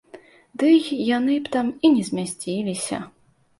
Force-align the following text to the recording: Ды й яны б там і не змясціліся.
Ды 0.63 0.69
й 0.77 0.79
яны 1.17 1.35
б 1.45 1.53
там 1.57 1.69
і 1.89 1.93
не 1.99 2.03
змясціліся. 2.11 3.03